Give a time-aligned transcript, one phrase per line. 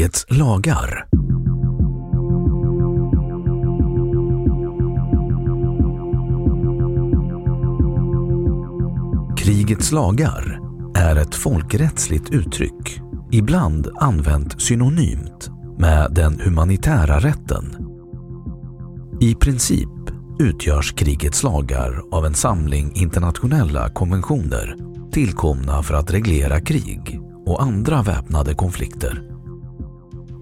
[0.00, 1.06] Krigets lagar
[9.36, 10.60] Krigets lagar
[10.96, 13.00] är ett folkrättsligt uttryck,
[13.32, 17.76] ibland använt synonymt med den humanitära rätten.
[19.20, 19.88] I princip
[20.38, 24.76] utgörs krigets lagar av en samling internationella konventioner
[25.12, 29.29] tillkomna för att reglera krig och andra väpnade konflikter.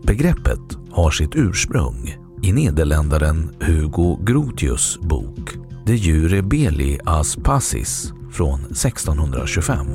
[0.08, 5.56] Begreppet har sitt ursprung i nederländaren Hugo Grotius bok
[5.86, 9.86] De jure beli as passis från 1625.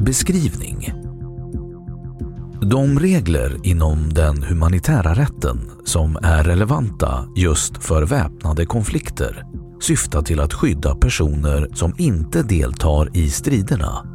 [0.00, 0.92] Beskrivning
[2.62, 9.44] De regler inom den humanitära rätten som är relevanta just för väpnade konflikter
[9.80, 14.06] syftar till att skydda personer som inte deltar i striderna.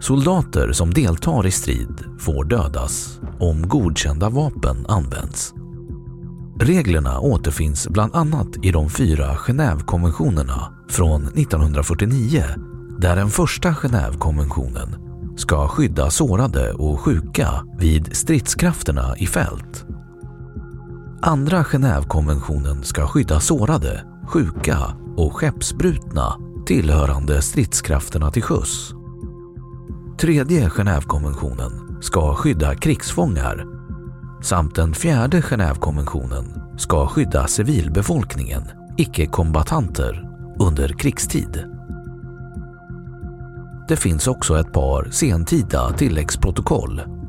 [0.00, 5.54] Soldater som deltar i strid får dödas om godkända vapen används.
[6.60, 12.44] Reglerna återfinns bland annat i de fyra Genèvekonventionerna från 1949
[12.98, 14.96] där den första Genèvekonventionen
[15.36, 17.48] ska skydda sårade och sjuka
[17.78, 19.86] vid stridskrafterna i fält.
[21.22, 24.78] Andra Genèvekonventionen ska skydda sårade, sjuka
[25.16, 26.36] och skeppsbrutna
[26.66, 28.94] tillhörande stridskrafterna till sjöss.
[30.18, 33.66] Tredje Genèvekonventionen ska skydda krigsfångar
[34.42, 36.44] samt den fjärde Genèvekonventionen
[36.78, 38.62] ska skydda civilbefolkningen,
[38.96, 41.64] icke-kombatanter, under krigstid.
[43.88, 47.19] Det finns också ett par sentida tilläggsprotokoll.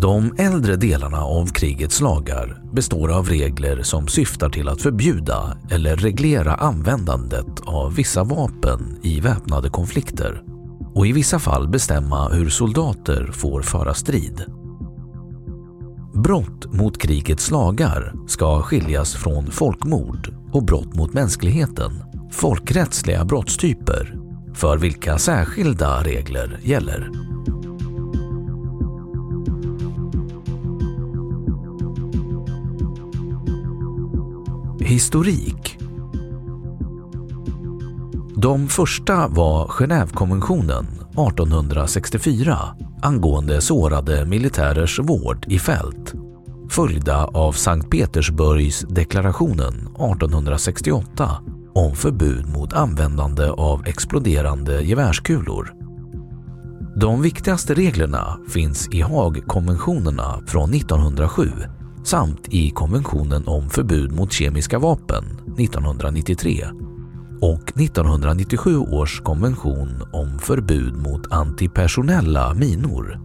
[0.00, 5.96] De äldre delarna av krigets lagar består av regler som syftar till att förbjuda eller
[5.96, 10.42] reglera användandet av vissa vapen i väpnade konflikter
[10.94, 14.44] och i vissa fall bestämma hur soldater får föra strid.
[16.14, 21.92] Brott mot krigets lagar ska skiljas från folkmord och brott mot mänskligheten,
[22.32, 24.14] folkrättsliga brottstyper,
[24.54, 27.27] för vilka särskilda regler gäller.
[34.88, 35.78] Historik
[38.36, 40.86] De första var Genèvekonventionen
[41.28, 42.58] 1864
[43.02, 46.14] angående sårade militärers vård i fält
[46.70, 51.30] följda av Sankt Petersburgs deklarationen 1868
[51.74, 55.72] om förbud mot användande av exploderande gevärskulor.
[56.96, 61.50] De viktigaste reglerna finns i Haagkonventionerna från 1907
[62.08, 65.24] samt i konventionen om förbud mot kemiska vapen
[65.58, 66.64] 1993
[67.40, 73.20] och 1997 års konvention om förbud mot antipersonella minor.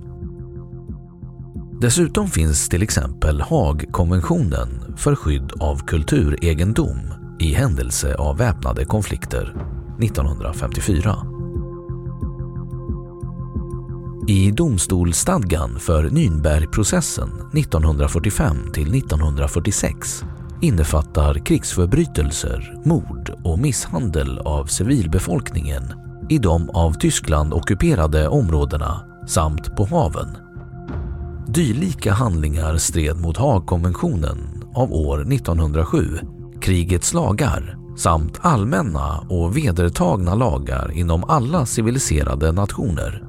[1.81, 6.99] Dessutom finns till exempel Haagkonventionen för skydd av kulturegendom
[7.39, 9.55] i händelse av väpnade konflikter
[10.01, 11.32] 1954.
[14.27, 20.23] I domstolsstadgan för Nürnbergprocessen 1945 till 1946
[20.61, 25.83] innefattar krigsförbrytelser, mord och misshandel av civilbefolkningen
[26.29, 30.37] i de av Tyskland ockuperade områdena samt på haven.
[31.47, 36.19] Dylika handlingar stred mot Haagkonventionen av år 1907,
[36.61, 43.22] krigets lagar samt allmänna och vedertagna lagar inom alla civiliserade nationer.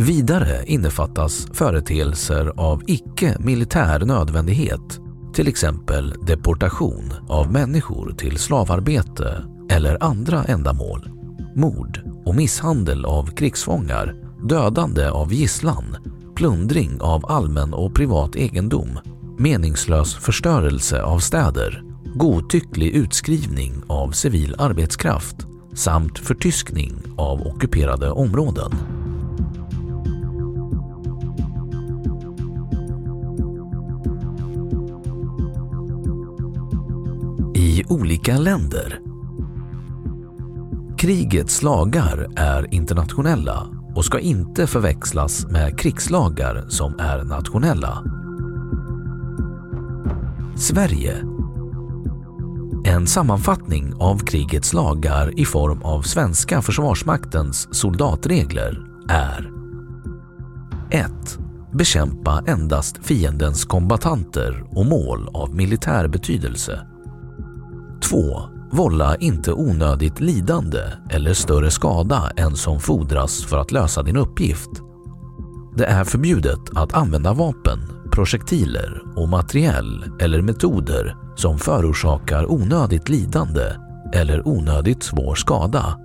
[0.00, 5.00] Vidare innefattas företeelser av icke-militär nödvändighet,
[5.34, 11.10] till exempel deportation av människor till slavarbete eller andra ändamål,
[11.56, 14.14] mord och misshandel av krigsfångar,
[14.48, 15.96] dödande av gisslan,
[16.36, 18.98] plundring av allmän och privat egendom,
[19.38, 21.82] meningslös förstörelse av städer,
[22.14, 25.36] godtycklig utskrivning av civil arbetskraft
[25.74, 28.99] samt förtyskning av ockuperade områden.
[37.70, 39.00] I olika länder
[40.98, 48.04] Krigets lagar är internationella och ska inte förväxlas med krigslagar som är nationella.
[50.56, 51.16] Sverige
[52.84, 59.50] en sammanfattning av krigets lagar i form av svenska försvarsmaktens soldatregler är
[60.90, 61.10] 1.
[61.72, 66.89] Bekämpa endast fiendens kombatanter och mål av militär betydelse.
[68.10, 68.42] 2.
[68.72, 70.80] Vålla inte onödigt lidande
[71.10, 74.70] eller större skada än som fordras för att lösa din uppgift.
[75.76, 77.78] Det är förbjudet att använda vapen,
[78.12, 83.64] projektiler och materiell eller metoder som förorsakar onödigt lidande
[84.12, 85.98] eller onödigt svår skada.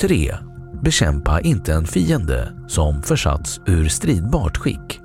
[0.00, 0.34] 3.
[0.82, 5.00] Bekämpa inte en fiende som försatts ur stridbart skick.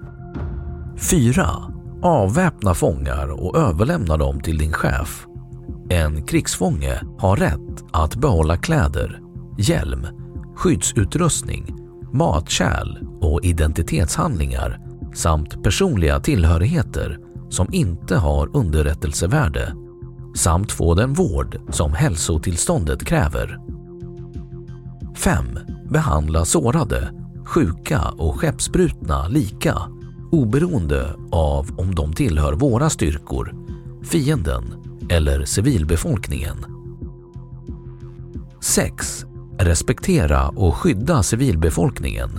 [0.97, 1.47] 4.
[2.01, 5.27] Avväpna fångar och överlämna dem till din chef.
[5.93, 9.19] En krigsfånge har rätt att behålla kläder,
[9.57, 10.07] hjälm,
[10.55, 11.75] skyddsutrustning,
[12.13, 14.79] matkärl och identitetshandlingar
[15.15, 17.19] samt personliga tillhörigheter
[17.49, 19.73] som inte har underrättelsevärde
[20.35, 23.59] samt få den vård som hälsotillståndet kräver.
[25.15, 25.45] 5.
[25.89, 27.11] Behandla sårade,
[27.45, 29.77] sjuka och skeppsbrutna lika
[30.31, 33.55] oberoende av om de tillhör våra styrkor,
[34.03, 36.65] fienden eller civilbefolkningen.
[38.61, 39.25] 6.
[39.59, 42.29] Respektera och skydda civilbefolkningen.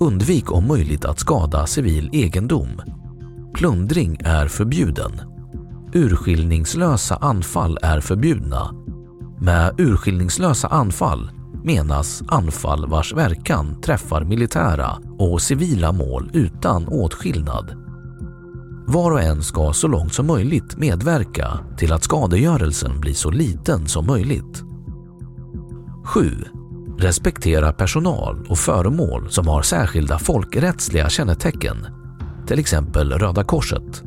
[0.00, 2.82] Undvik om möjligt att skada civil egendom
[3.54, 5.12] Plundring är förbjuden.
[5.92, 8.74] Urskiljningslösa anfall är förbjudna.
[9.40, 11.30] Med urskiljningslösa anfall
[11.64, 17.81] menas anfall vars verkan träffar militära och civila mål utan åtskillnad.
[18.86, 23.88] Var och en ska så långt som möjligt medverka till att skadegörelsen blir så liten
[23.88, 24.62] som möjligt.
[26.04, 26.30] 7.
[26.98, 31.86] Respektera personal och föremål som har särskilda folkrättsliga kännetecken
[32.46, 34.02] till exempel Röda Korset.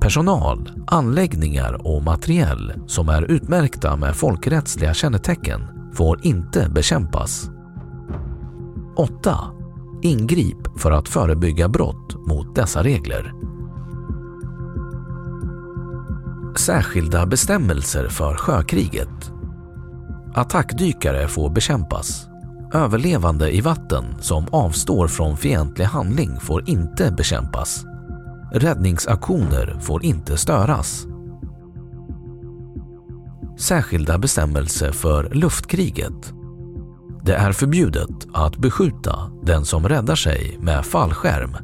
[0.00, 5.60] Personal, anläggningar och materiell som är utmärkta med folkrättsliga kännetecken
[5.94, 7.50] får inte bekämpas.
[8.96, 9.38] 8.
[10.02, 13.53] Ingrip för att förebygga brott mot dessa regler.
[16.58, 19.32] Särskilda bestämmelser för sjökriget.
[20.34, 22.28] Attackdykare får bekämpas
[22.74, 27.84] Överlevande i vatten som avstår från fientlig handling får inte bekämpas.
[28.52, 31.06] Räddningsaktioner får inte störas.
[33.58, 36.32] Särskilda bestämmelser för luftkriget.
[37.22, 41.56] Det är förbjudet att beskjuta den som räddar sig med fallskärm.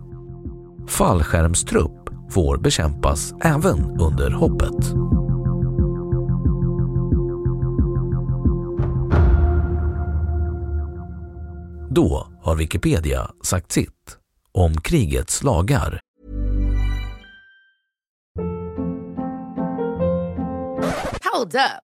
[0.89, 2.00] Fallskärmstrupp
[2.31, 4.95] får bekämpas även under hoppet.
[11.91, 14.19] Då har Wikipedia sagt sitt
[14.53, 16.01] om krigets lagar.
[21.33, 21.90] Hold up.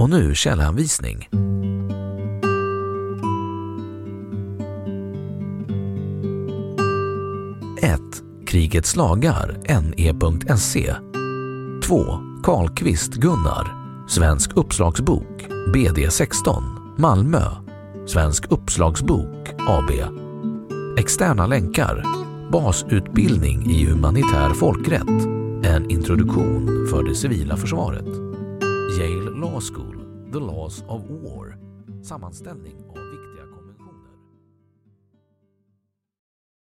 [0.00, 1.28] Och nu källhänvisning.
[7.82, 8.00] 1.
[8.46, 10.94] Krigets lagar, ne.se
[11.84, 12.04] 2.
[12.42, 13.76] Karlqvist Gunnar,
[14.08, 16.62] Svensk uppslagsbok, BD16,
[16.98, 17.42] Malmö,
[18.06, 19.90] Svensk uppslagsbok AB.
[20.98, 22.04] Externa länkar,
[22.52, 25.26] Basutbildning i humanitär folkrätt,
[25.64, 28.29] en introduktion för det civila försvaret.
[28.98, 29.96] Yale Law School,
[30.32, 31.56] The Laws of War,
[32.02, 33.09] sammanställning av